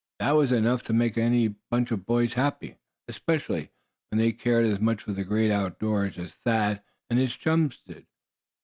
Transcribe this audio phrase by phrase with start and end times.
[0.17, 2.75] That was enough to make any bunch of boys happy,
[3.07, 3.69] especially
[4.09, 6.81] when they cared as much for the Great Outdoors as Thad
[7.11, 8.07] and his chums did.